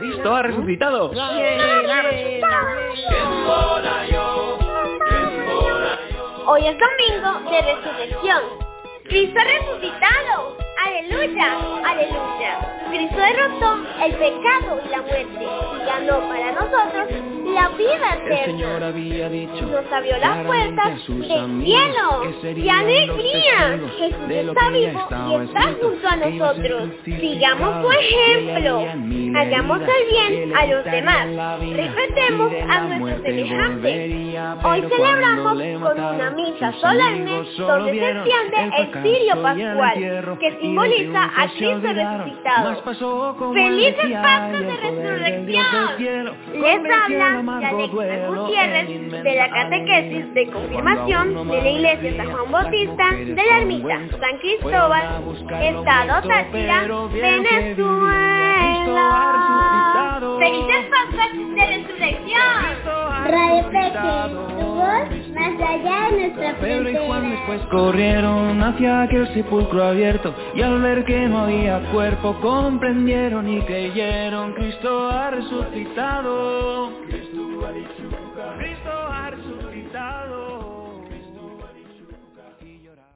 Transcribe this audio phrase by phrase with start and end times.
[0.00, 1.10] Cristo ha resucitado.
[6.46, 8.42] Hoy es domingo de resurrección.
[9.04, 10.56] Cristo ha resucitado.
[10.86, 12.86] Aleluya, aleluya.
[12.88, 17.08] Cristo derrotó el pecado y la muerte y ganó para nosotros
[17.60, 22.22] la vida El Señor había dicho Nos abrió las puertas del cielo.
[22.22, 23.80] que serían ¡Qué los alegría!
[23.98, 26.88] Jesús está ya vivo y está junto a nosotros.
[27.04, 28.86] Sigamos su ejemplo.
[29.38, 31.26] Hagamos el bien a los demás.
[31.74, 34.10] Respetemos a nuestros semejantes.
[34.64, 41.24] Hoy celebramos con una misa solemne donde se vieron enciende el cirio pascual que simboliza
[41.24, 43.52] a Cristo resucitado.
[43.52, 46.34] ¡Felices y de Resurrección!
[46.54, 47.42] Les habla
[47.90, 48.88] duelo Gutiérrez
[49.22, 54.38] de la catequesis de confirmación de la iglesia San Juan Bautista de la ermita San
[54.38, 55.22] Cristóbal,
[55.62, 58.40] Estado Táchira, Venezuela.
[60.38, 63.10] ¡Felices Pascuas de Resurrección!
[63.26, 64.14] Radio Peque,
[64.58, 70.34] tu voz más allá de nuestra Pedro y Juan después corrieron hacia aquel sepulcro abierto
[70.54, 76.90] y al ver que no había cuerpo comprendieron y creyeron Cristo ha resucitado.
[77.70, 77.94] Everybody
[78.34, 78.69] sugar.